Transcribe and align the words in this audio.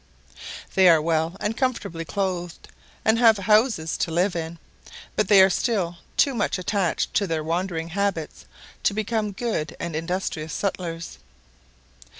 They 0.73 0.89
are 0.89 0.99
well 0.99 1.37
and 1.39 1.55
comfortably 1.55 2.05
clothed, 2.05 2.69
and 3.05 3.19
have 3.19 3.37
houses 3.37 3.97
to 3.97 4.09
live 4.09 4.35
in. 4.35 4.57
But 5.15 5.27
they 5.27 5.43
are 5.43 5.49
still 5.51 5.97
too 6.17 6.33
much 6.33 6.57
attached 6.57 7.13
to 7.13 7.27
their 7.27 7.43
wandering 7.43 7.89
habits 7.89 8.45
to 8.81 8.95
become 8.95 9.31
good 9.31 9.77
and 9.79 9.95
industrious 9.95 10.53
settlers. 10.53 11.19